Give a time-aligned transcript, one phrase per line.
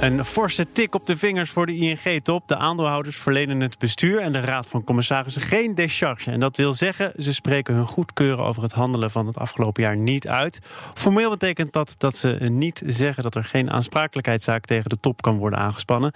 [0.00, 2.48] Een forse tik op de vingers voor de ING-top.
[2.48, 6.30] De aandeelhouders verlenen het bestuur en de raad van commissarissen geen décharge.
[6.30, 9.96] En dat wil zeggen, ze spreken hun goedkeuren over het handelen van het afgelopen jaar
[9.96, 10.58] niet uit.
[10.94, 15.36] Formeel betekent dat dat ze niet zeggen dat er geen aansprakelijkheidszaak tegen de top kan
[15.36, 16.12] worden aangespannen.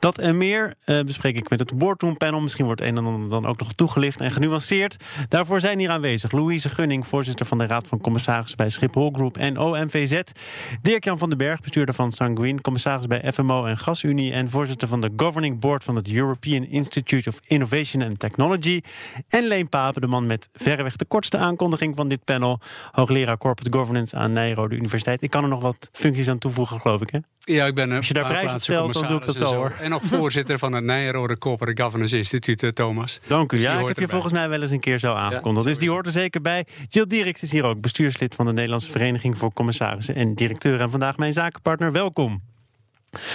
[0.00, 2.40] Dat en meer uh, bespreek ik met het Boardroom Panel.
[2.40, 4.96] Misschien wordt een en ander dan ook nog toegelicht en genuanceerd.
[5.28, 9.36] Daarvoor zijn hier aanwezig Louise Gunning, voorzitter van de Raad van Commissarissen bij Schiphol Group
[9.36, 10.20] en OMVZ.
[10.82, 15.00] Dirk-Jan van den Berg, bestuurder van Sanguine, commissaris bij FMO en Gasunie en voorzitter van
[15.00, 18.80] de Governing Board van het European Institute of Innovation and Technology.
[19.28, 23.78] En Leen Papen, de man met verreweg de kortste aankondiging van dit panel, hoogleraar Corporate
[23.78, 25.22] Governance aan Nijrode Universiteit.
[25.22, 27.18] Ik kan er nog wat functies aan toevoegen, geloof ik, hè?
[27.38, 29.72] Ja, ik ben Als je daar prijzen stelt, dan doe ik dat zo, hoor.
[29.90, 33.20] En nog voorzitter van het Nijrode Corporate Governance Instituut, eh, Thomas.
[33.26, 33.56] Dank u.
[33.56, 35.66] Dus ja, ik heb je volgens mij wel eens een keer zo aangekondigd.
[35.66, 36.66] dus die hoort er zeker bij.
[36.88, 40.80] Jill Dieriks is hier ook, bestuurslid van de Nederlandse Vereniging voor Commissarissen en directeur.
[40.80, 41.92] En vandaag mijn zakenpartner.
[41.92, 42.42] Welkom.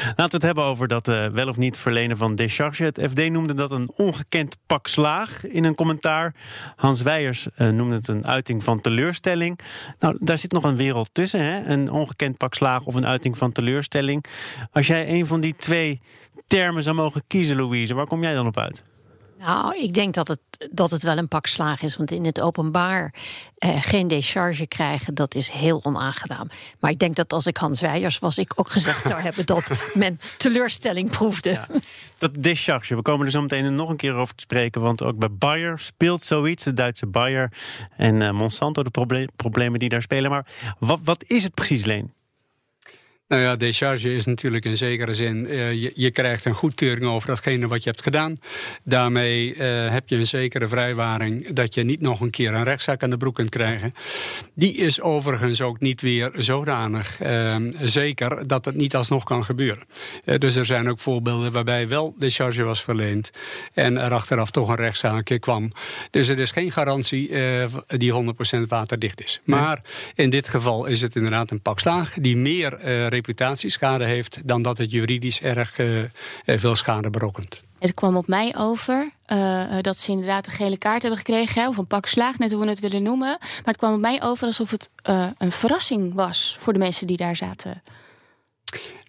[0.05, 2.83] Laten we het hebben over dat eh, wel of niet verlenen van décharge.
[2.83, 6.35] Het FD noemde dat een ongekend pak slaag in een commentaar.
[6.75, 9.59] Hans Weijers eh, noemde het een uiting van teleurstelling.
[9.99, 11.39] Nou, daar zit nog een wereld tussen.
[11.39, 11.65] Hè?
[11.65, 14.25] Een ongekend pak slaag of een uiting van teleurstelling.
[14.71, 16.01] Als jij een van die twee
[16.47, 18.83] termen zou mogen kiezen, Louise, waar kom jij dan op uit?
[19.39, 20.39] Nou, ik denk dat het,
[20.71, 21.97] dat het wel een pak slaag is.
[21.97, 23.13] Want in het openbaar
[23.57, 26.49] eh, geen décharge krijgen, dat is heel onaangenaam.
[26.79, 29.91] Maar ik denk dat als ik Hans Weijers was, ik ook gezegd zou hebben dat
[29.93, 31.59] men teleurstelling proefde.
[32.17, 34.81] Dat décharge, we komen er zo meteen nog een keer over te spreken.
[34.81, 37.51] Want ook bij Bayer speelt zoiets, de Duitse Bayer
[37.97, 40.29] en eh, Monsanto, de proble- problemen die daar spelen.
[40.31, 40.45] Maar
[40.79, 42.14] wat, wat is het precies, Leen?
[43.27, 47.27] Nou ja, décharge is natuurlijk in zekere zin, eh, je, je krijgt een goedkeuring over
[47.27, 48.39] datgene wat je hebt gedaan.
[48.83, 53.03] Daarmee eh, heb je een zekere vrijwaring dat je niet nog een keer een rechtszaak
[53.03, 53.93] aan de broek kunt krijgen.
[54.53, 59.83] Die is overigens ook niet weer zodanig eh, zeker dat het niet alsnog kan gebeuren.
[60.25, 63.31] Eh, dus er zijn ook voorbeelden waarbij wel décharge was verleend
[63.73, 65.71] en er achteraf toch een rechtszaak kwam.
[66.09, 67.31] Dus het is geen garantie
[67.87, 69.41] die 100% waterdicht is.
[69.43, 69.81] Maar
[70.15, 72.79] in dit geval is het inderdaad een pak slaag die meer
[73.15, 76.09] reputatieschade heeft dan dat het juridisch erg eh, eh,
[76.45, 77.63] veel schade berokkent.
[77.79, 81.67] Het kwam op mij over eh, dat ze inderdaad een gele kaart hebben gekregen, hè,
[81.67, 83.37] of een pak slaag, net hoe we het willen noemen.
[83.39, 87.07] Maar het kwam op mij over alsof het eh, een verrassing was voor de mensen
[87.07, 87.81] die daar zaten.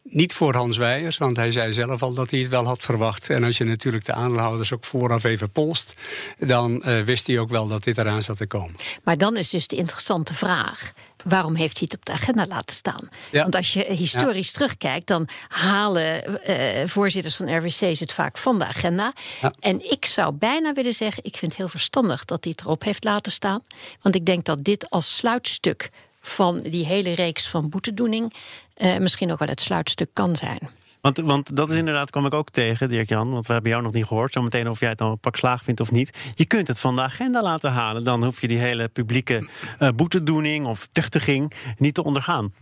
[0.03, 3.31] Niet voor Hans Weijers, want hij zei zelf al dat hij het wel had verwacht.
[3.31, 5.95] En als je natuurlijk de aandeelhouders ook vooraf even polst,
[6.39, 8.75] dan eh, wist hij ook wel dat dit eraan zat te komen.
[9.03, 10.93] Maar dan is dus de interessante vraag.
[11.29, 13.09] Waarom heeft hij het op de agenda laten staan?
[13.31, 13.43] Ja.
[13.43, 18.67] Want als je historisch terugkijkt, dan halen eh, voorzitters van RWC's het vaak van de
[18.67, 19.13] agenda.
[19.41, 19.53] Ja.
[19.61, 22.83] En ik zou bijna willen zeggen: ik vind het heel verstandig dat hij het erop
[22.83, 23.63] heeft laten staan.
[24.03, 28.35] Want ik denk dat dit als sluitstuk van die hele reeks van boetedoening
[28.75, 30.59] eh, misschien ook wel het sluitstuk kan zijn.
[31.07, 33.31] Want, want dat is inderdaad, kwam ik ook tegen, Dirk-Jan.
[33.31, 34.33] Want we hebben jou nog niet gehoord.
[34.33, 36.19] Zometeen of jij het dan een pak slaag vindt of niet.
[36.35, 38.05] Je kunt het van de agenda laten halen.
[38.05, 42.53] Dan hoef je die hele publieke eh, boetedoening of tuchtiging niet te ondergaan.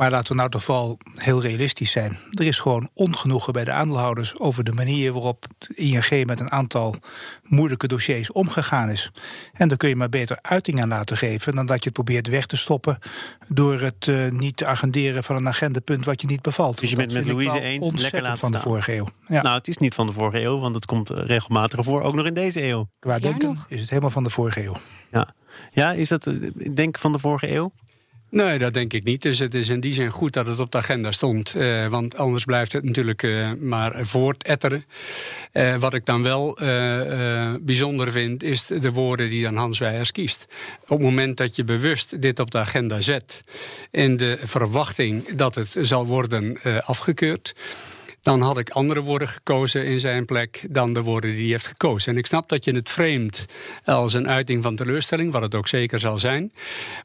[0.00, 2.18] Maar laten we nou toch vooral heel realistisch zijn.
[2.30, 6.50] Er is gewoon ongenoegen bij de aandeelhouders over de manier waarop de ING met een
[6.50, 6.94] aantal
[7.42, 9.10] moeilijke dossiers omgegaan is.
[9.52, 12.28] En daar kun je maar beter uiting aan laten geven dan dat je het probeert
[12.28, 12.98] weg te stoppen
[13.48, 16.78] door het eh, niet te agenderen van een agendapunt wat je niet bevalt.
[16.78, 19.08] Dus je bent met Louise wel eens, ontzettend lekker laten van de vorige eeuw.
[19.26, 22.02] Ja, Nou, het is niet van de vorige eeuw, want het komt eh, regelmatig voor.
[22.02, 22.88] Ook nog in deze eeuw.
[22.98, 23.66] qua denken nog.
[23.68, 24.76] is het helemaal van de vorige eeuw.
[25.12, 25.34] Ja,
[25.72, 27.72] ja is dat, eh, ik denk van de vorige eeuw?
[28.30, 29.22] Nee, dat denk ik niet.
[29.22, 31.54] Dus het is in die zin goed dat het op de agenda stond.
[31.54, 34.84] Eh, want anders blijft het natuurlijk eh, maar voortetteren.
[35.52, 36.58] Eh, wat ik dan wel
[37.62, 40.46] bijzonder vind, is de woorden die dan Hans Weijers kiest.
[40.82, 43.44] Op het moment dat je bewust dit op de agenda zet...
[43.90, 47.54] in de verwachting dat het zal worden afgekeurd...
[48.22, 51.66] dan had ik andere woorden gekozen in zijn plek dan de woorden die hij heeft
[51.66, 52.12] gekozen.
[52.12, 53.44] En ik snap dat je het framet
[53.84, 56.52] als een uiting van teleurstelling, wat het ook zeker zal zijn.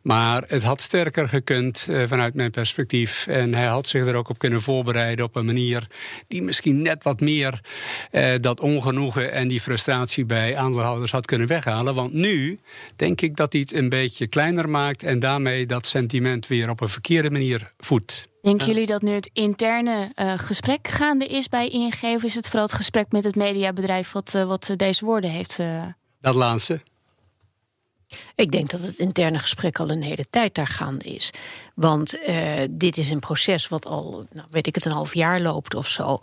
[0.02, 3.28] Maar het had sterker gekund eh, vanuit mijn perspectief.
[3.28, 5.88] En hij had zich er ook op kunnen voorbereiden op een manier
[6.28, 7.60] die misschien net wat meer
[8.12, 11.94] eh, dat ongenoegen en die frustratie bij aandeelhouders had kunnen weghalen.
[11.94, 12.60] Want nu
[12.96, 16.82] denk ik dat hij het een beetje kleiner maakt en daarmee dat sentiment weer op
[16.82, 18.34] een verkeerde manier voedt.
[18.46, 22.02] Denken jullie dat nu het interne eh, gesprek gaande is bij ING?
[22.02, 25.60] Of is het vooral het gesprek met het mediabedrijf wat, eh, wat deze woorden heeft?
[25.60, 25.84] eh?
[26.22, 26.82] Dat laatste.
[28.36, 31.32] Ik denk dat het interne gesprek al een hele tijd daar gaande is.
[31.76, 35.42] Want uh, dit is een proces wat al, nou, weet ik het, een half jaar
[35.42, 36.20] loopt of zo.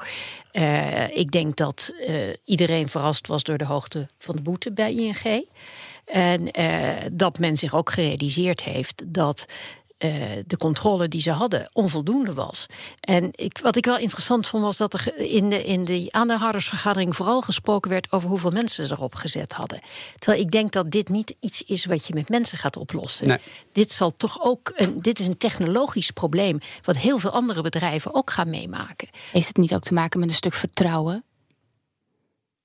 [0.53, 4.95] Uh, ik denk dat uh, iedereen verrast was door de hoogte van de boete bij
[4.95, 5.47] ING.
[6.05, 6.51] En
[7.13, 9.47] dat men zich ook gerealiseerd heeft dat
[10.05, 10.11] uh,
[10.47, 12.67] de controle die ze hadden onvoldoende was.
[13.01, 17.17] En ik, wat ik wel interessant vond was dat er in de, in de aandeelhoudersvergadering
[17.17, 19.81] vooral gesproken werd over hoeveel mensen ze erop gezet hadden.
[20.19, 23.27] Terwijl ik denk dat dit niet iets is wat je met mensen gaat oplossen.
[23.27, 23.39] Nee.
[23.73, 28.15] Dit zal toch ook een, dit is een technologisch probleem wat heel veel andere bedrijven
[28.15, 29.09] ook gaan meemaken.
[29.33, 31.25] Heeft het niet ook te maken met een stuk vertrouwen?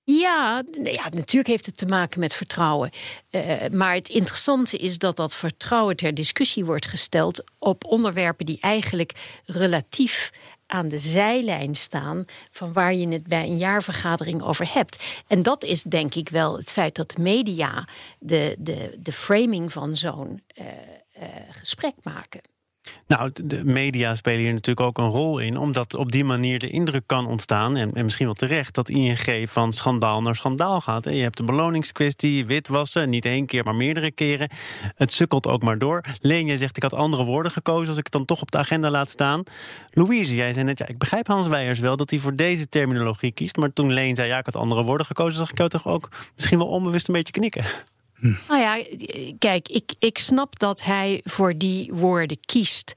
[0.09, 2.89] Ja, ja, natuurlijk heeft het te maken met vertrouwen.
[3.31, 8.57] Uh, maar het interessante is dat dat vertrouwen ter discussie wordt gesteld op onderwerpen die
[8.59, 10.31] eigenlijk relatief
[10.67, 15.23] aan de zijlijn staan van waar je het bij een jaarvergadering over hebt.
[15.27, 17.87] En dat is denk ik wel het feit dat de media
[18.19, 22.41] de, de, de framing van zo'n uh, uh, gesprek maken.
[23.07, 26.69] Nou, de media spelen hier natuurlijk ook een rol in, omdat op die manier de
[26.69, 31.05] indruk kan ontstaan, en, en misschien wel terecht, dat ING van schandaal naar schandaal gaat.
[31.05, 34.49] En je hebt de beloningskwestie, witwassen, niet één keer, maar meerdere keren.
[34.95, 36.01] Het sukkelt ook maar door.
[36.21, 38.57] Leen, jij zegt, ik had andere woorden gekozen als ik het dan toch op de
[38.57, 39.43] agenda laat staan.
[39.91, 43.31] Louise, jij zei net, ja, ik begrijp Hans Weijers wel dat hij voor deze terminologie
[43.31, 45.87] kiest, maar toen Leen zei, ja, ik had andere woorden gekozen, zag ik jou toch
[45.87, 47.63] ook misschien wel onbewust een beetje knikken.
[48.19, 48.33] Hm.
[48.47, 48.83] Nou ja,
[49.39, 52.93] kijk, ik, ik snap dat hij voor die woorden kiest.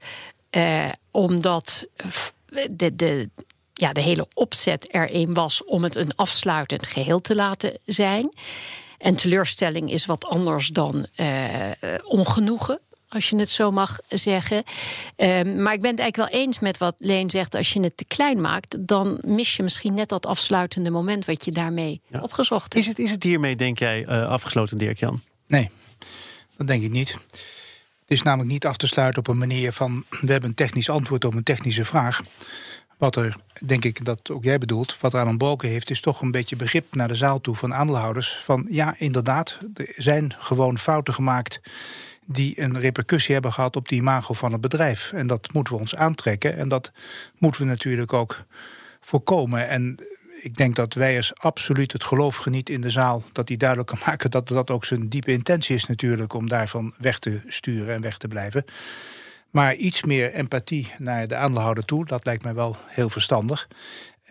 [0.51, 1.87] Uh, omdat
[2.75, 3.29] de, de,
[3.73, 8.33] ja, de hele opzet erin was om het een afsluitend geheel te laten zijn.
[8.97, 11.27] En teleurstelling is wat anders dan uh,
[12.01, 12.79] ongenoegen
[13.13, 14.63] als je het zo mag zeggen.
[15.17, 17.55] Um, maar ik ben het eigenlijk wel eens met wat Leen zegt.
[17.55, 21.45] Als je het te klein maakt, dan mis je misschien net dat afsluitende moment wat
[21.45, 22.19] je daarmee ja.
[22.21, 22.85] opgezocht hebt.
[22.85, 25.21] Is het, is het hiermee, denk jij, uh, afgesloten, Dirk-Jan?
[25.47, 25.69] Nee,
[26.57, 27.09] dat denk ik niet.
[28.01, 30.03] Het is namelijk niet af te sluiten op een manier van...
[30.09, 32.21] we hebben een technisch antwoord op een technische vraag.
[32.97, 33.35] Wat er,
[33.65, 35.89] denk ik, dat ook jij bedoelt, wat eraan ontbroken heeft...
[35.89, 38.41] is toch een beetje begrip naar de zaal toe van aandeelhouders.
[38.43, 41.61] Van ja, inderdaad, er zijn gewoon fouten gemaakt
[42.31, 45.11] die een repercussie hebben gehad op de imago van het bedrijf.
[45.13, 46.57] En dat moeten we ons aantrekken.
[46.57, 46.91] En dat
[47.37, 48.45] moeten we natuurlijk ook
[49.01, 49.67] voorkomen.
[49.67, 49.97] En
[50.41, 53.23] ik denk dat Weijers absoluut het geloof geniet in de zaal.
[53.31, 56.33] Dat hij duidelijk kan maken dat dat ook zijn diepe intentie is natuurlijk...
[56.33, 58.65] om daarvan weg te sturen en weg te blijven.
[59.49, 63.67] Maar iets meer empathie naar de aandeelhouder toe, dat lijkt mij wel heel verstandig.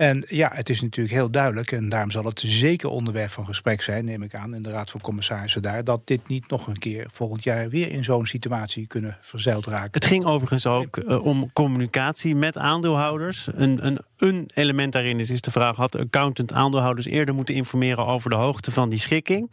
[0.01, 3.83] En ja, het is natuurlijk heel duidelijk, en daarom zal het zeker onderwerp van gesprek
[3.83, 6.79] zijn, neem ik aan, in de Raad van Commissarissen daar, dat dit niet nog een
[6.79, 9.91] keer volgend jaar weer in zo'n situatie kunnen verzeild raken.
[9.93, 13.49] Het ging overigens ook uh, om communicatie met aandeelhouders.
[13.53, 18.07] Een, een, een element daarin is, is de vraag: had accountant aandeelhouders eerder moeten informeren
[18.07, 19.53] over de hoogte van die schikking?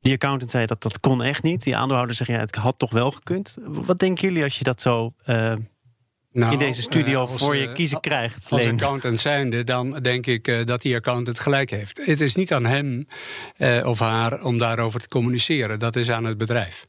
[0.00, 1.62] Die accountant zei dat dat kon echt niet.
[1.62, 3.56] Die aandeelhouders zeggen ja, het had toch wel gekund.
[3.66, 5.12] Wat denken jullie als je dat zo.
[5.26, 5.52] Uh,
[6.32, 8.46] nou, in deze studio uh, voor je kiezen krijgt.
[8.50, 8.74] Als Leen.
[8.74, 12.00] accountant zijnde, dan denk ik uh, dat die accountant gelijk heeft.
[12.04, 13.06] Het is niet aan hem
[13.84, 15.78] of haar om daarover te communiceren.
[15.78, 16.86] Dat is aan het bedrijf.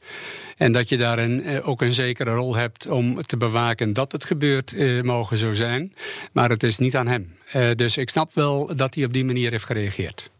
[0.56, 5.02] En dat je daarin ook een zekere rol hebt om te bewaken dat het gebeurt,
[5.04, 5.94] mogen zo zijn.
[6.32, 7.36] Maar het is niet aan hem.
[7.76, 10.30] dus ik snap wel dat hij op die manier heeft gereageerd.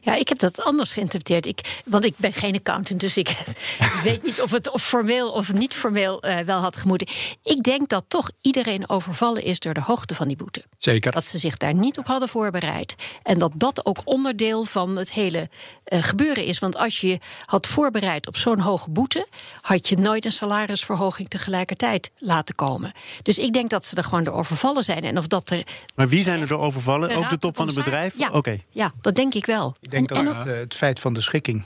[0.00, 1.46] Ja, ik heb dat anders geïnterpreteerd.
[1.46, 3.36] Ik, want ik ben geen accountant, dus ik
[4.04, 7.06] weet niet of het of formeel of niet formeel uh, wel had gemoeten.
[7.42, 10.62] Ik denk dat toch iedereen overvallen is door de hoogte van die boete.
[10.78, 11.12] Zeker.
[11.12, 12.94] Dat ze zich daar niet op hadden voorbereid.
[13.22, 15.48] En dat dat ook onderdeel van het hele
[15.88, 16.58] uh, gebeuren is.
[16.58, 19.26] Want als je had voorbereid op zo'n hoge boete,
[19.60, 22.92] had je nooit een salarisverhoging tegelijkertijd laten komen.
[23.22, 25.04] Dus ik denk dat ze er gewoon door overvallen zijn.
[25.04, 25.66] En of dat er.
[25.94, 27.16] Maar wie zijn er door overvallen?
[27.16, 28.18] Ook de top van het bedrijf?
[28.18, 28.64] Ja, okay.
[28.70, 29.65] ja, dat denk ik wel.
[29.80, 30.44] Ik denk en, dat en ook...
[30.44, 31.64] het, het feit van de schikking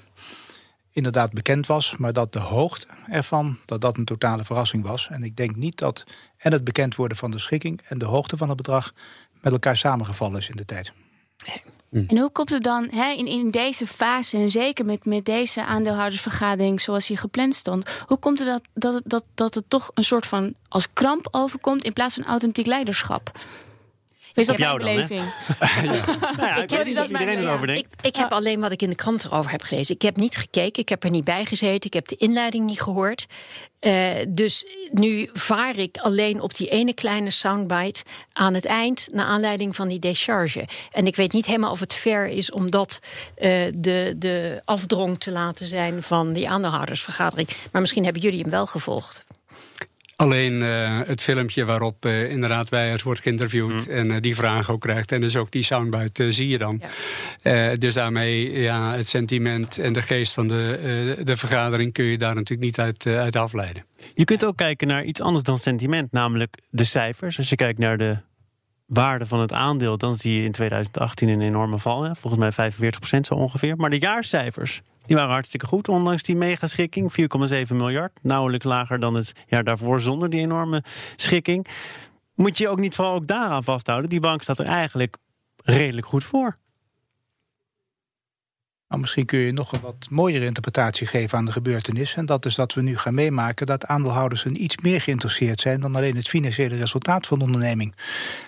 [0.93, 5.09] inderdaad bekend was, maar dat de hoogte ervan, dat dat een totale verrassing was.
[5.11, 6.05] En ik denk niet dat
[6.37, 8.95] en het bekend worden van de schikking en de hoogte van het bedrag
[9.41, 10.93] met elkaar samengevallen is in de tijd.
[11.91, 12.05] Mm.
[12.09, 15.65] En hoe komt het dan hè, in, in deze fase, en zeker met, met deze
[15.65, 20.05] aandeelhoudersvergadering zoals die gepland stond, hoe komt het dat, dat, dat, dat het toch een
[20.05, 23.31] soort van als kramp overkomt in plaats van authentiek leiderschap?
[24.35, 25.23] Is dat jouw beleving?
[25.59, 25.83] ja.
[25.83, 27.93] nou ja, ik, heb, dat iedereen erover denkt.
[27.93, 29.95] Ik, ik heb alleen wat ik in de krant erover heb gelezen.
[29.95, 32.81] Ik heb niet gekeken, ik heb er niet bij gezeten, ik heb de inleiding niet
[32.81, 33.27] gehoord.
[33.81, 39.27] Uh, dus nu vaar ik alleen op die ene kleine soundbite aan het eind, naar
[39.27, 40.65] aanleiding van die décharge.
[40.93, 42.99] En ik weet niet helemaal of het fair is om dat
[43.39, 47.49] uh, de, de afdrong te laten zijn van die aandeelhoudersvergadering.
[47.73, 49.25] Maar misschien hebben jullie hem wel gevolgd.
[50.21, 53.93] Alleen uh, het filmpje waarop uh, inderdaad Weijers wordt geïnterviewd mm.
[53.93, 55.13] en uh, die vraag ook krijgt.
[55.13, 56.83] En dus ook die soundbite zie je dan.
[57.43, 57.77] Ja.
[57.77, 62.35] dus daarmee ja, het sentiment en de geest van de, de vergadering kun je daar
[62.35, 63.85] natuurlijk niet uit, uit afleiden.
[64.15, 67.39] Je kunt ook kijken naar iets anders dan sentiment, namelijk de cijfers.
[67.39, 68.19] Als je kijkt naar de
[68.87, 72.03] waarde van het aandeel, dan zie je in 2018 een enorme val.
[72.03, 72.15] Hè?
[72.17, 73.77] Volgens mij 45% zo ongeveer.
[73.77, 77.13] Maar de jaarcijfers, die waren hartstikke goed, ondanks die megaschikking.
[77.69, 80.83] 4,7 miljard, nauwelijks lager dan het jaar daarvoor zonder die enorme
[81.17, 81.67] schikking.
[82.35, 84.11] Moet je ook niet vooral ook daaraan vasthouden.
[84.11, 85.17] Die bank staat er eigenlijk
[85.65, 86.59] redelijk goed voor.
[88.91, 92.15] Nou, misschien kun je nog een wat mooiere interpretatie geven aan de gebeurtenis.
[92.15, 95.81] En dat is dat we nu gaan meemaken dat aandeelhouders een iets meer geïnteresseerd zijn
[95.81, 97.95] dan alleen het financiële resultaat van de onderneming.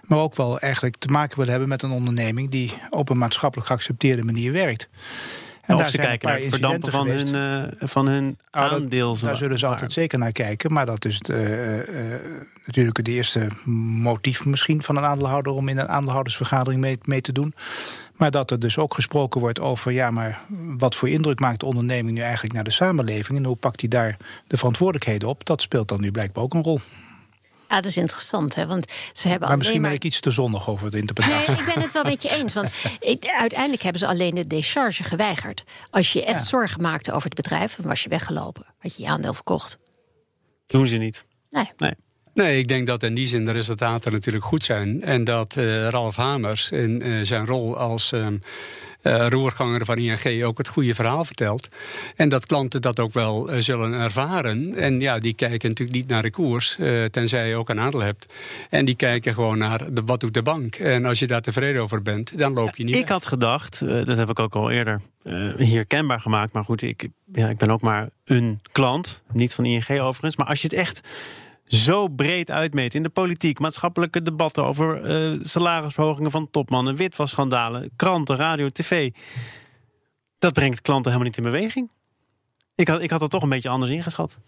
[0.02, 3.68] Maar ook wel eigenlijk te maken willen hebben met een onderneming die op een maatschappelijk
[3.68, 4.88] geaccepteerde manier werkt.
[5.62, 9.18] En daar ze kijken naar het verdampen van hun, uh, van hun aandeel.
[9.18, 10.72] Daar zullen ze altijd zeker naar kijken.
[10.72, 11.84] Maar dat is het, uh, uh,
[12.66, 13.48] natuurlijk het eerste
[14.02, 15.52] motief misschien van een aandeelhouder...
[15.52, 17.54] om in een aandeelhoudersvergadering mee, mee te doen.
[18.16, 19.92] Maar dat er dus ook gesproken wordt over...
[19.92, 20.40] ja, maar
[20.78, 23.38] wat voor indruk maakt de onderneming nu eigenlijk naar de samenleving...
[23.38, 24.16] en hoe pakt hij daar
[24.46, 25.44] de verantwoordelijkheden op...
[25.44, 26.80] dat speelt dan nu blijkbaar ook een rol.
[27.72, 28.66] Ja, dat is interessant, hè?
[28.66, 31.50] Want ze hebben maar misschien ben ik iets te zonnig over de interpretatie.
[31.50, 32.54] Nee, ik ben het wel met je eens.
[32.54, 32.68] Want
[33.38, 35.64] uiteindelijk hebben ze alleen de décharge geweigerd.
[35.90, 38.66] Als je echt zorgen maakte over het bedrijf, dan was je weggelopen.
[38.78, 39.78] Had je je aandeel verkocht.
[40.66, 41.24] Doen ze niet.
[41.50, 41.70] Nee.
[41.76, 41.94] nee.
[42.34, 45.02] Nee, ik denk dat in die zin de resultaten natuurlijk goed zijn.
[45.02, 48.26] En dat uh, Ralf Hamers in uh, zijn rol als uh,
[49.02, 51.68] roerganger van ING ook het goede verhaal vertelt.
[52.16, 54.74] En dat klanten dat ook wel zullen ervaren.
[54.74, 56.76] En ja, die kijken natuurlijk niet naar de koers,
[57.10, 58.34] tenzij je ook een aandeel hebt.
[58.70, 60.74] En die kijken gewoon naar de, wat doet de bank.
[60.74, 62.94] En als je daar tevreden over bent, dan loop je niet.
[62.94, 65.00] Ik had gedacht, dat heb ik ook al eerder
[65.56, 66.52] hier kenbaar gemaakt.
[66.52, 69.22] Maar goed, ik, ja, ik ben ook maar een klant.
[69.32, 70.36] Niet van ING overigens.
[70.36, 71.00] Maar als je het echt
[71.72, 78.36] zo breed uitmeet in de politiek, maatschappelijke debatten over uh, salarisverhogingen van topmannen, witwasschandalen, kranten,
[78.36, 79.10] radio, tv.
[80.38, 81.90] Dat brengt klanten helemaal niet in beweging.
[82.74, 84.38] Ik had, ik had dat toch een beetje anders ingeschat.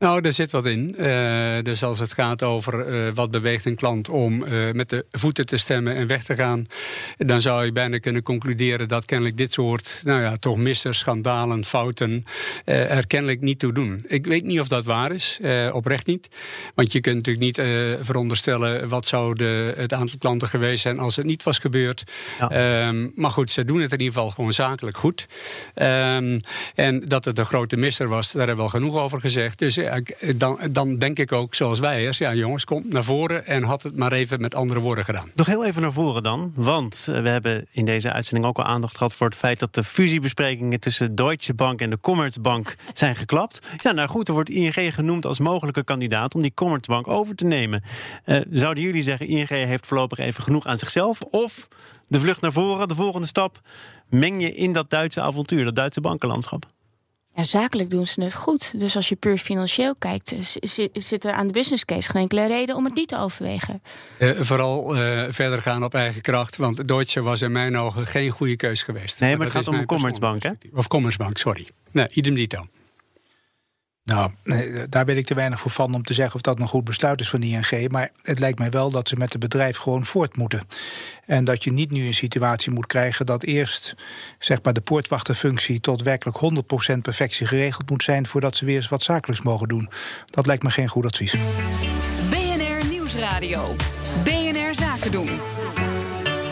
[0.00, 0.94] Nou, er zit wat in.
[0.98, 5.06] Uh, dus als het gaat over uh, wat beweegt een klant om uh, met de
[5.10, 6.66] voeten te stemmen en weg te gaan,
[7.16, 11.64] dan zou je bijna kunnen concluderen dat kennelijk dit soort, nou ja, toch missers, schandalen,
[11.64, 12.24] fouten
[12.64, 14.00] er kennelijk niet toe doen.
[14.06, 15.40] Ik weet niet of dat waar is,
[15.72, 16.28] oprecht niet.
[16.74, 17.66] Want je kunt natuurlijk niet
[18.06, 22.02] veronderstellen wat zou de, het aantal klanten geweest zijn als het niet was gebeurd.
[22.38, 22.88] Ja.
[22.88, 25.26] Um, maar goed, ze doen het in ieder geval gewoon zakelijk goed.
[25.74, 26.40] Um,
[26.74, 29.58] en dat het een grote misser was, daar hebben we al genoeg over gezegd.
[29.58, 29.76] Dus
[30.36, 33.96] dan, dan denk ik ook, zoals wij, ja jongens, kom naar voren en had het
[33.96, 35.30] maar even met andere woorden gedaan.
[35.34, 38.64] Nog heel even naar voren dan, want eh, we hebben in deze uitzending ook al
[38.64, 43.16] aandacht gehad voor het feit dat de fusiebesprekingen tussen Deutsche Bank en de Commerzbank zijn
[43.16, 43.58] geklapt.
[43.82, 47.46] Ja, nou goed, er wordt ING genoemd als mogelijke kandidaat om die Commerzbank over te
[47.46, 47.82] nemen.
[48.50, 51.20] Zouden jullie zeggen, ING heeft voorlopig even genoeg aan zichzelf?
[51.20, 51.68] Of
[52.08, 53.60] de vlucht naar voren, de volgende stap,
[54.08, 56.66] meng je in dat Duitse avontuur, dat Duitse bankenlandschap?
[57.40, 58.80] Ja, zakelijk doen ze het goed.
[58.80, 60.34] Dus als je puur financieel kijkt,
[60.92, 63.82] zit er aan de business case geen enkele reden om het niet te overwegen.
[64.18, 68.30] Uh, vooral uh, verder gaan op eigen kracht, want Deutsche was in mijn ogen geen
[68.30, 69.20] goede keus geweest.
[69.20, 70.50] Nee, maar, het gaat om Commerzbank, hè?
[70.74, 71.68] Of Commerzbank, sorry.
[71.90, 72.66] Nee, idem dito.
[74.10, 74.30] Nou,
[74.88, 77.20] daar ben ik te weinig voor van om te zeggen of dat een goed besluit
[77.20, 77.88] is van ING.
[77.88, 80.62] Maar het lijkt mij wel dat ze met het bedrijf gewoon voort moeten.
[81.26, 83.94] En dat je niet nu een situatie moet krijgen dat eerst
[84.38, 86.38] zeg maar, de poortwachterfunctie tot werkelijk
[86.94, 89.88] 100% perfectie geregeld moet zijn voordat ze weer eens wat zakelijks mogen doen.
[90.24, 91.36] Dat lijkt me geen goed advies.
[92.30, 93.76] BNR Nieuwsradio.
[94.24, 95.40] BNR Zaken doen.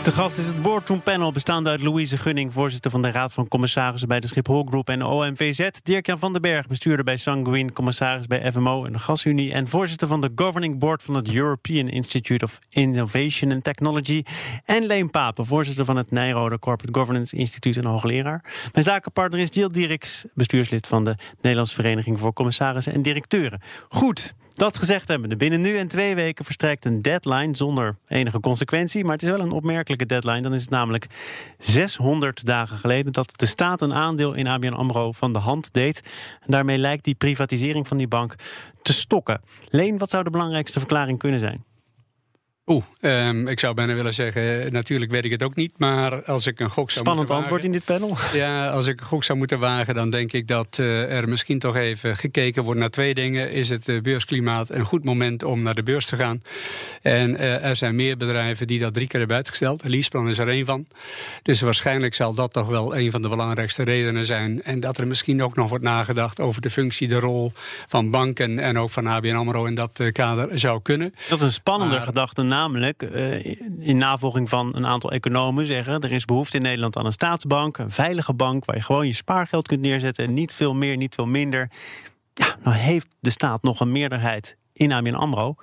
[0.09, 3.47] De gast is het Boardroom Panel, bestaande uit Louise Gunning, voorzitter van de Raad van
[3.47, 5.69] Commissarissen bij de Schiphol Groep en OMVZ.
[5.83, 9.53] Dirk-Jan van den Berg, bestuurder bij Sanguine, commissaris bij FMO en de Gasunie.
[9.53, 14.23] En voorzitter van de Governing Board van het European Institute of Innovation and Technology.
[14.65, 18.69] En Leen Papen, voorzitter van het Nijrode Corporate Governance Instituut en hoogleraar.
[18.73, 23.61] Mijn zakenpartner is Jill Dieriks, bestuurslid van de Nederlandse Vereniging voor Commissarissen en Directeuren.
[23.89, 29.03] Goed, dat gezegd hebben, binnen nu en twee weken verstrijkt een deadline zonder enige consequentie.
[29.03, 30.41] Maar het is wel een opmerkelijke deadline.
[30.41, 31.07] Dan is het namelijk
[31.57, 36.01] 600 dagen geleden dat de staat een aandeel in ABN Amro van de hand deed.
[36.39, 38.35] En daarmee lijkt die privatisering van die bank
[38.81, 39.41] te stokken.
[39.69, 41.68] Leen, wat zou de belangrijkste verklaring kunnen zijn?
[42.71, 45.73] Oeh, um, ik zou bijna willen zeggen, eh, natuurlijk weet ik het ook niet.
[45.77, 48.17] Maar als ik een gok zou Spannend moeten antwoord in dit panel.
[48.33, 51.59] Ja, als ik een gok zou moeten wagen, dan denk ik dat uh, er misschien
[51.59, 53.51] toch even gekeken wordt naar twee dingen.
[53.51, 56.43] Is het uh, beursklimaat een goed moment om naar de beurs te gaan?
[57.01, 59.87] En uh, er zijn meer bedrijven die dat drie keer hebben uitgesteld.
[59.87, 60.87] Leaseplan is er één van.
[61.41, 64.63] Dus waarschijnlijk zal dat toch wel een van de belangrijkste redenen zijn.
[64.63, 67.51] En dat er misschien ook nog wordt nagedacht over de functie, de rol
[67.87, 71.13] van banken en ook van ABN AMRO in dat kader zou kunnen.
[71.29, 73.45] Dat is een spannende maar, gedachte namelijk uh,
[73.79, 76.01] in navolging van een aantal economen zeggen...
[76.01, 78.65] er is behoefte in Nederland aan een staatsbank, een veilige bank...
[78.65, 81.69] waar je gewoon je spaargeld kunt neerzetten en niet veel meer, niet veel minder.
[82.33, 85.55] Ja, nou heeft de staat nog een meerderheid in ABN AMRO...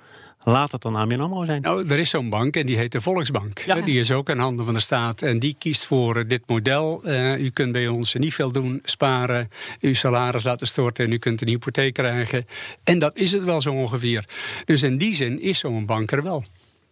[0.43, 1.61] Laat het dan ABN AMRO zijn.
[1.61, 3.59] Nou, er is zo'n bank en die heet de Volksbank.
[3.59, 3.81] Ja.
[3.81, 7.07] Die is ook in handen van de staat en die kiest voor dit model.
[7.07, 9.49] Uh, u kunt bij ons niet veel doen, sparen,
[9.81, 11.05] uw salaris laten storten...
[11.05, 12.45] en u kunt een hypotheek krijgen.
[12.83, 14.25] En dat is het wel zo ongeveer.
[14.65, 16.43] Dus in die zin is zo'n bank er wel.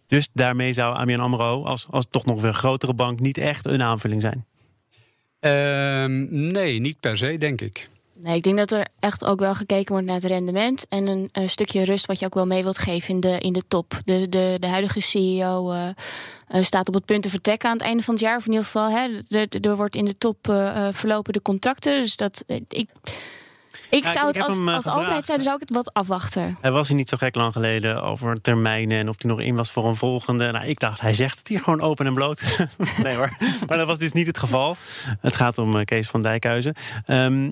[0.06, 3.66] Dus daarmee zou ABN AMRO als, als toch nog weer een grotere bank niet echt
[3.66, 4.44] een aanvulling zijn?
[5.40, 7.88] Uh, nee, niet per se, denk ik.
[8.20, 10.88] Nee, ik denk dat er echt ook wel gekeken wordt naar het rendement.
[10.88, 13.52] En een, een stukje rust wat je ook wel mee wilt geven in de, in
[13.52, 14.00] de top.
[14.04, 15.88] De, de, de huidige CEO uh,
[16.54, 18.36] uh, staat op het punt te vertrekken aan het einde van het jaar.
[18.36, 22.02] Of in ieder geval, hè, er, er wordt in de top uh, verlopen de contracten.
[22.02, 22.90] Dus dat ik.
[23.90, 25.94] Ik Ja, zou ik het heb als, eh, als overheid zijn, zou ik het wat
[25.94, 26.58] afwachten.
[26.60, 29.54] Hij was hier niet zo gek lang geleden over termijnen en of hij nog in
[29.54, 30.50] was voor een volgende.
[30.50, 32.42] Nou, ik dacht, hij zegt het hier gewoon open en bloot.
[33.02, 34.76] nee hoor, maar dat was dus niet het geval.
[35.20, 36.74] Het gaat om eh, Kees van Dijkhuizen.
[37.06, 37.50] Ehm,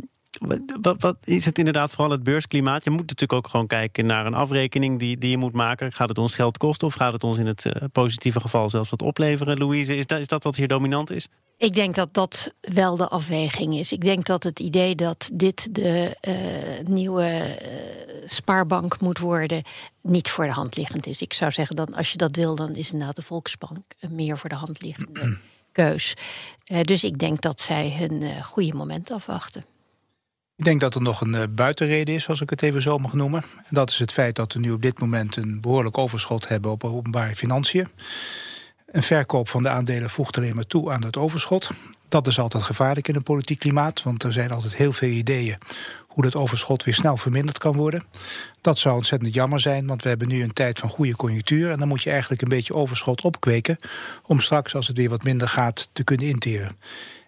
[0.80, 2.84] wat, wat, is het inderdaad vooral het beursklimaat?
[2.84, 5.92] Je moet natuurlijk ook gewoon kijken naar een afrekening die, die je moet maken.
[5.92, 8.90] Gaat het ons geld kosten of gaat het ons in het eh, positieve geval zelfs
[8.90, 9.58] wat opleveren?
[9.58, 11.28] Louise, is dat, is dat wat hier dominant is?
[11.56, 13.92] Ik denk dat dat wel de afweging is.
[13.92, 16.34] Ik denk dat het idee dat dit de eh,
[16.88, 17.68] nieuwe eh,
[18.26, 19.62] spaarbank moet worden,
[20.02, 21.22] niet voor de hand liggend is.
[21.22, 24.38] Ik zou zeggen dat als je dat wil, dan is inderdaad de Volksbank een meer
[24.38, 25.36] voor de hand liggende
[25.72, 26.14] keus.
[26.82, 29.64] Dus ik denk dat zij hun goede moment afwachten.
[30.56, 33.12] Ik denk dat er nog een eh, buitenreden is, als ik het even zo mag
[33.12, 33.42] noemen.
[33.42, 36.70] En dat is het feit dat we nu op dit moment een behoorlijk overschot hebben
[36.70, 37.88] op openbare financiën.
[38.86, 41.70] Een verkoop van de aandelen voegt alleen maar toe aan dat overschot.
[42.08, 45.58] Dat is altijd gevaarlijk in een politiek klimaat, want er zijn altijd heel veel ideeën
[46.14, 48.04] hoe dat overschot weer snel verminderd kan worden.
[48.60, 51.70] Dat zou ontzettend jammer zijn, want we hebben nu een tijd van goede conjunctuur.
[51.70, 53.76] En dan moet je eigenlijk een beetje overschot opkweken.
[54.22, 56.76] om straks, als het weer wat minder gaat, te kunnen interen.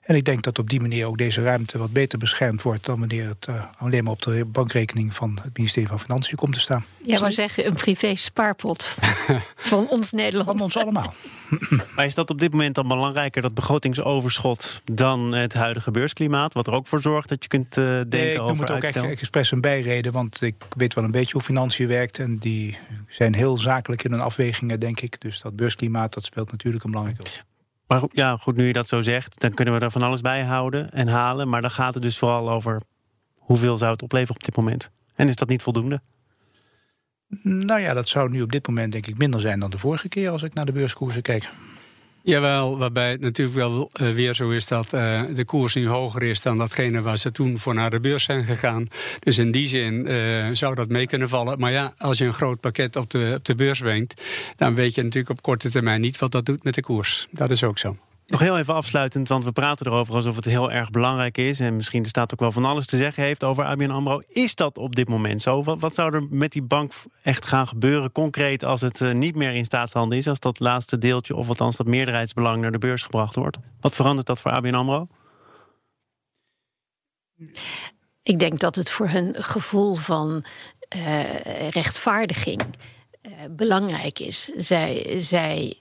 [0.07, 2.85] En ik denk dat op die manier ook deze ruimte wat beter beschermd wordt.
[2.85, 6.53] dan wanneer het uh, alleen maar op de bankrekening van het ministerie van Financiën komt
[6.53, 6.85] te staan.
[7.03, 8.95] Jij wou zeggen een privé spaarpot
[9.57, 10.49] van ons Nederland.
[10.49, 11.15] Van ons allemaal.
[11.97, 16.53] Maar is dat op dit moment dan belangrijker, dat begrotingsoverschot, dan het huidige beursklimaat?
[16.53, 18.71] Wat er ook voor zorgt dat je kunt uh, denken nee, ik noem over het
[18.71, 19.11] ook echt uitstel?
[19.11, 22.19] expres een bijreden, want ik weet wel een beetje hoe financiën werkt.
[22.19, 25.21] En die zijn heel zakelijk in hun afwegingen, denk ik.
[25.21, 27.56] Dus dat beursklimaat, dat speelt natuurlijk een belangrijke rol.
[27.87, 30.43] Maar ja, goed, nu je dat zo zegt, dan kunnen we er van alles bij
[30.43, 31.49] houden en halen.
[31.49, 32.83] Maar dan gaat het dus vooral over
[33.35, 34.91] hoeveel zou het opleveren op dit moment.
[35.15, 36.01] En is dat niet voldoende?
[37.43, 40.09] Nou ja, dat zou nu op dit moment denk ik minder zijn dan de vorige
[40.09, 41.51] keer als ik naar de beurskoersen kijk.
[42.27, 46.23] Jawel, waarbij het natuurlijk wel uh, weer zo is dat uh, de koers nu hoger
[46.23, 48.89] is dan datgene waar ze toen voor naar de beurs zijn gegaan.
[49.19, 51.59] Dus in die zin uh, zou dat mee kunnen vallen.
[51.59, 54.23] Maar ja, als je een groot pakket op de, op de beurs brengt,
[54.57, 57.27] dan weet je natuurlijk op korte termijn niet wat dat doet met de koers.
[57.31, 57.97] Dat is ook zo.
[58.27, 61.61] Nog heel even afsluitend, want we praten erover alsof het heel erg belangrijk is.
[61.61, 64.23] En misschien de staat ook wel van alles te zeggen heeft over ABN AMRO.
[64.29, 65.63] Is dat op dit moment zo?
[65.63, 69.55] Wat, zou er met die bank echt gaan gebeuren concreet als het uh, niet meer
[69.55, 70.29] in staatshanden is?
[70.29, 73.57] Als dat laatste deeltje of althans dat meerderheidsbelang naar de beurs gebracht wordt?
[73.81, 75.09] Wat verandert dat voor ABN AMRO?
[78.23, 80.45] Ik denk dat het voor hun gevoel van
[80.97, 82.63] uh, rechtvaardiging
[83.23, 84.45] uh, belangrijk is.
[84.57, 85.77] Zij, zij,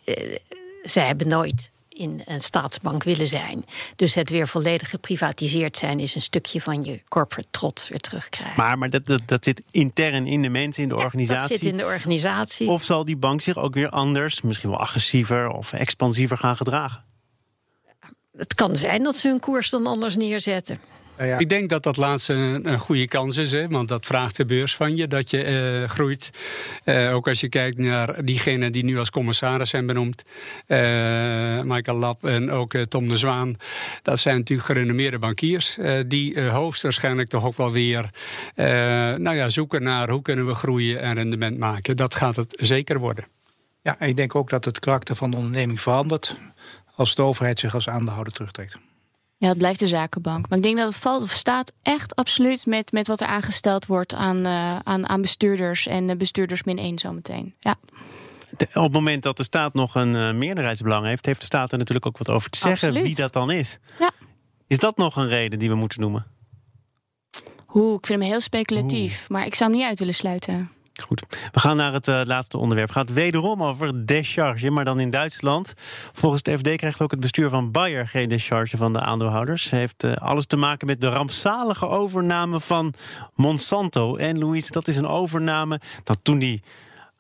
[0.84, 3.66] zij hebben nooit in een staatsbank willen zijn.
[3.96, 8.56] Dus het weer volledig geprivatiseerd zijn is een stukje van je corporate trots weer terugkrijgen.
[8.58, 11.50] Maar, maar dat, dat, dat zit intern in de mensen, in de ja, organisatie.
[11.50, 12.68] Dat zit in de organisatie.
[12.68, 17.04] Of zal die bank zich ook weer anders, misschien wel agressiever of expansiever gaan gedragen?
[18.38, 20.80] Het kan zijn dat ze hun koers dan anders neerzetten.
[21.18, 21.38] Nou ja.
[21.38, 24.46] Ik denk dat dat laatste een, een, goede kans is, hè, want dat vraagt de
[24.46, 25.46] beurs van je, dat je
[25.82, 26.30] uh, groeit.
[26.86, 30.24] Uh, ook als je kijkt naar diegenen die nu als commissaris zijn benoemd,
[30.68, 30.78] uh,
[31.62, 33.56] Michael Lap en ook Tom de Zwaan.
[34.02, 38.10] Dat zijn natuurlijk gerenommeerde bankiers, die hoogstwaarschijnlijk toch ook wel weer
[39.18, 41.98] nou ja, zoeken naar hoe kunnen we groeien en rendement maken.
[41.98, 43.28] Dat gaat het zeker worden.
[43.82, 46.36] Ja, en ik denk ook dat het karakter van de onderneming verandert
[46.96, 48.78] als de overheid zich als aandeelhouder terugtrekt.
[49.38, 50.50] Ja, het blijft de zakenbank.
[50.50, 53.86] Maar ik denk dat het valt of staat echt absoluut met, met wat er aangesteld
[53.86, 57.56] wordt aan, uh, aan, aan bestuurders en bestuurders min één zometeen.
[57.60, 57.76] Ja.
[58.58, 61.78] op het moment dat de staat nog een uh, meerderheidsbelang heeft, heeft de staat er
[61.78, 63.08] natuurlijk ook wat over te zeggen Absoluut.
[63.08, 63.80] wie dat dan is.
[64.00, 64.12] Ja.
[64.68, 66.26] Is dat nog een reden die we moeten noemen?
[67.74, 70.72] Oeh, ik vind hem heel speculatief, maar ik zou hem niet uit willen sluiten.
[71.04, 72.88] Goed, we gaan naar het uh, laatste onderwerp.
[72.88, 75.74] Het gaat wederom over décharge, maar dan in Duitsland.
[76.14, 79.70] Volgens het FD krijgt ook het bestuur van Bayer geen décharge van de aandeelhouders.
[79.70, 82.94] heeft uh, alles te maken met de rampzalige overname van
[83.36, 84.16] Monsanto.
[84.16, 86.64] En Louise, dat is een overname dat toen die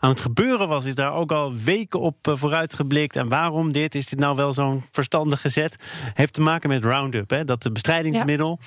[0.06, 3.16] aan het gebeuren was, is daar ook al weken op uh, vooruit geblikt.
[3.16, 3.96] En waarom dit?
[3.96, 5.76] Is dit nou wel zo'n verstandige zet?
[6.14, 7.46] Heeft te maken met Roundup, hè?
[7.46, 8.60] dat bestrijdingsmiddel.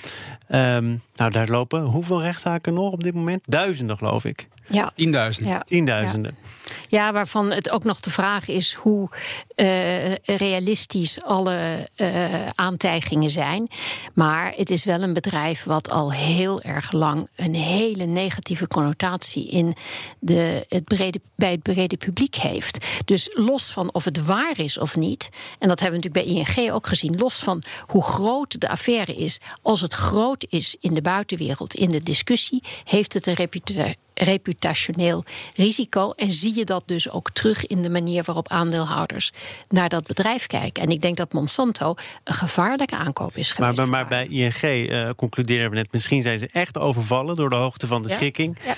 [0.49, 0.77] Ja.
[0.77, 3.41] Um, nou, daar lopen hoeveel rechtszaken nog op dit moment?
[3.51, 4.49] Duizenden, geloof ik.
[4.69, 4.91] Ja.
[4.95, 5.53] Tienduizenden.
[5.53, 5.61] Ja.
[5.61, 6.37] Tienduizenden.
[6.89, 9.11] Ja, waarvan het ook nog de vraag is hoe
[9.57, 13.69] uh, realistisch alle uh, aantijgingen zijn.
[14.15, 19.49] Maar het is wel een bedrijf wat al heel erg lang een hele negatieve connotatie
[19.49, 19.75] in
[20.19, 22.87] de, het brede, bij het brede publiek heeft.
[23.05, 26.63] Dus los van of het waar is of niet, en dat hebben we natuurlijk bij
[26.65, 30.95] ING ook gezien, los van hoe groot de affaire is, als het groot is in
[30.95, 36.11] de buitenwereld, in de discussie, heeft het een reputatie reputationeel risico.
[36.11, 39.33] En zie je dat dus ook terug in de manier waarop aandeelhouders
[39.69, 40.83] naar dat bedrijf kijken.
[40.83, 43.77] En ik denk dat Monsanto een gevaarlijke aankoop is geweest.
[43.77, 47.57] Maar, maar bij ING uh, concluderen we net, misschien zijn ze echt overvallen door de
[47.57, 48.15] hoogte van de Ja?
[48.15, 48.59] schikking.
[48.65, 48.75] Ja.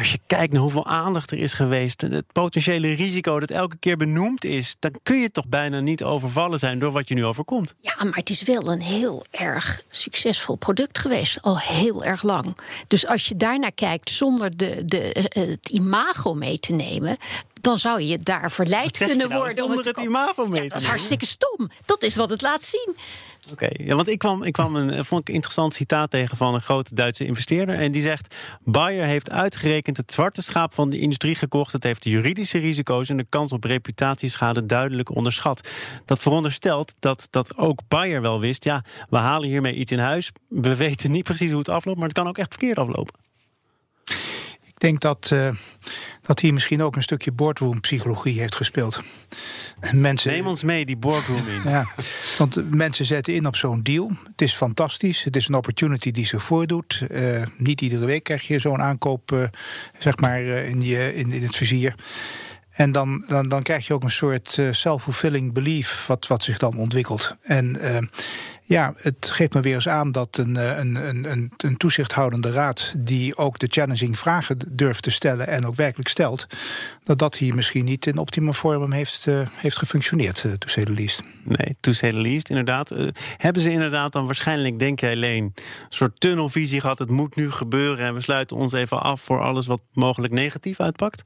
[0.00, 3.96] Als je kijkt naar hoeveel aandacht er is geweest, het potentiële risico dat elke keer
[3.96, 7.74] benoemd is, dan kun je toch bijna niet overvallen zijn door wat je nu overkomt.
[7.80, 12.56] Ja, maar het is wel een heel erg succesvol product geweest, al heel erg lang.
[12.86, 17.16] Dus als je daarnaar kijkt zonder de, de, eh, het imago mee te nemen,
[17.60, 20.62] dan zou je daar verleid kunnen nou, worden om zonder het te het imago mee
[20.62, 21.70] Ja, te dat is hartstikke stom.
[21.84, 22.96] Dat is wat het laat zien.
[23.52, 26.54] Oké, ja, want ik kwam, ik kwam een, vond ik een interessant citaat tegen van
[26.54, 27.78] een grote Duitse investeerder.
[27.78, 28.34] En die zegt:
[28.64, 31.72] Bayer heeft uitgerekend het zwarte schaap van de industrie gekocht.
[31.72, 35.70] Het heeft de juridische risico's en de kans op reputatieschade duidelijk onderschat.
[36.04, 40.32] Dat veronderstelt dat, dat ook Bayer wel wist: ja, we halen hiermee iets in huis.
[40.48, 43.14] We weten niet precies hoe het afloopt, maar het kan ook echt verkeerd aflopen.
[44.66, 45.48] Ik denk dat, uh,
[46.22, 49.02] dat hier misschien ook een stukje boardroom psychologie heeft gespeeld.
[49.92, 51.60] Mensen, Neem ons mee die boardroom in.
[51.70, 51.86] Ja,
[52.38, 54.10] want mensen zetten in op zo'n deal.
[54.30, 55.24] Het is fantastisch.
[55.24, 57.02] Het is een opportunity die zich voordoet.
[57.10, 59.42] Uh, niet iedere week krijg je zo'n aankoop uh,
[59.98, 61.94] zeg maar, in, je, in, in het vizier.
[62.70, 66.76] En dan, dan, dan krijg je ook een soort self-fulfilling belief wat, wat zich dan
[66.76, 67.36] ontwikkelt.
[67.42, 67.76] En
[68.70, 70.94] ja, het geeft me weer eens aan dat een, een,
[71.30, 72.94] een, een toezichthoudende raad...
[72.98, 76.46] die ook de challenging vragen durft te stellen en ook werkelijk stelt...
[77.02, 80.84] dat dat hier misschien niet in optimum vorm heeft, uh, heeft gefunctioneerd, uh, to say
[80.84, 81.20] least.
[81.44, 82.94] Nee, to least, inderdaad.
[83.36, 85.44] Hebben ze inderdaad dan waarschijnlijk, denk jij alleen...
[85.44, 85.54] een
[85.88, 88.06] soort tunnelvisie gehad, het moet nu gebeuren...
[88.06, 91.24] en we sluiten ons even af voor alles wat mogelijk negatief uitpakt?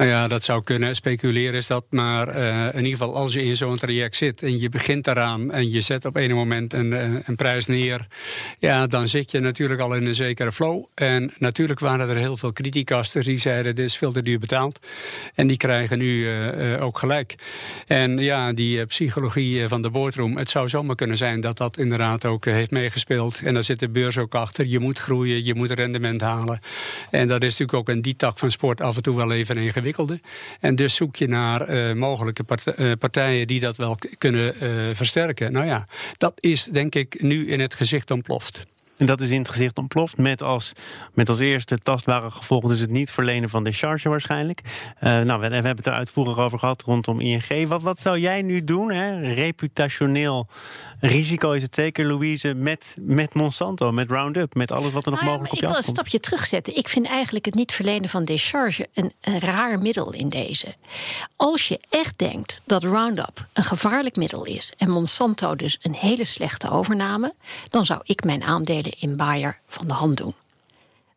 [0.00, 0.94] Nou ja, dat zou kunnen.
[0.94, 1.84] Speculeren is dat.
[1.90, 5.52] Maar uh, in ieder geval, als je in zo'n traject zit en je begint eraan
[5.52, 6.92] en je zet op een moment een,
[7.26, 8.06] een, prijs neer,
[8.58, 10.84] ja, dan zit je natuurlijk al in een zekere flow.
[10.94, 14.86] En natuurlijk waren er heel veel criticasters die zeiden: dit is veel te duur betaald.
[15.34, 17.34] En die krijgen nu uh, ook gelijk.
[17.86, 22.24] En ja, die psychologie van de boardroom, het zou zomaar kunnen zijn dat dat inderdaad
[22.24, 23.40] ook heeft meegespeeld.
[23.44, 24.66] En daar zit de beurs ook achter.
[24.66, 26.60] Je moet groeien, je moet rendement halen.
[27.10, 29.49] En dat is natuurlijk ook in die tak van sport af en toe wel even
[29.56, 30.12] ingewikkeld.
[30.60, 32.44] En dus zoek je naar uh, mogelijke
[32.76, 35.52] uh, partijen die dat wel kunnen uh, versterken.
[35.52, 35.86] Nou ja,
[36.16, 38.66] dat is denk ik nu in het gezicht ontploft.
[39.00, 40.72] En dat is in het gezicht ontploft met als,
[41.14, 44.60] met als eerste tastbare gevolg dus het niet verlenen van decharge waarschijnlijk.
[45.02, 47.68] Uh, nou, we, we, hebben het er uitvoerig over gehad rondom ING.
[47.68, 48.90] Wat, wat zou jij nu doen?
[48.90, 49.32] Hè?
[49.34, 50.46] Reputationeel
[51.00, 55.20] risico is het zeker, Louise, met, met Monsanto, met Roundup, met alles wat er nog
[55.20, 55.98] Nou mogelijk op je ik wil afkomt.
[55.98, 56.76] een stapje terugzetten.
[56.76, 60.74] Ik vind eigenlijk het niet verlenen van decharge een, een raar middel in deze.
[61.36, 66.24] Als je echt denkt dat Roundup een gevaarlijk middel is en Monsanto dus een hele
[66.24, 67.34] slechte overname,
[67.70, 70.34] dan zou ik mijn aandelen in Bayer van de hand doen.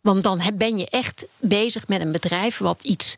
[0.03, 3.15] Want dan ben je echt bezig met een bedrijf wat iets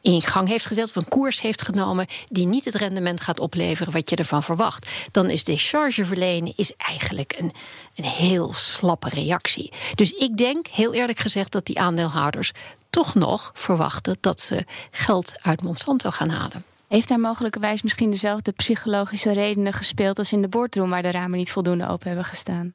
[0.00, 3.92] in gang heeft gezet, of een koers heeft genomen, die niet het rendement gaat opleveren
[3.92, 4.88] wat je ervan verwacht.
[5.10, 7.52] Dan is decharge verlenen is eigenlijk een,
[7.94, 9.72] een heel slappe reactie.
[9.94, 12.52] Dus ik denk, heel eerlijk gezegd, dat die aandeelhouders
[12.90, 16.64] toch nog verwachten dat ze geld uit Monsanto gaan halen.
[16.88, 21.38] Heeft daar mogelijkerwijs misschien dezelfde psychologische redenen gespeeld als in de boardroom, waar de ramen
[21.38, 22.74] niet voldoende open hebben gestaan?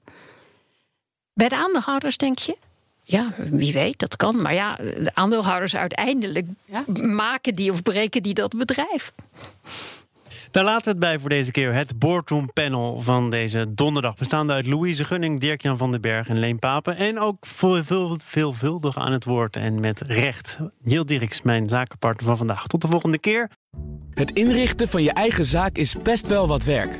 [1.34, 2.58] Bij de aandeelhouders denk je?
[3.04, 4.42] Ja, wie weet, dat kan.
[4.42, 6.84] Maar ja, de aandeelhouders uiteindelijk ja?
[7.02, 9.12] maken die of breken die dat bedrijf.
[10.52, 11.74] Daar laten we het bij voor deze keer.
[11.74, 14.16] Het boardroom panel van deze donderdag.
[14.16, 16.96] Bestaande uit Louise Gunning, Dirk-Jan van den Berg en Leen Papen.
[16.96, 20.58] En ook veel, veelvuldig aan het woord en met recht.
[20.84, 22.68] Jill Dirks, mijn zakenpartner van vandaag.
[22.68, 23.50] Tot de volgende keer.
[24.14, 27.00] Het inrichten van je eigen zaak is best wel wat werk.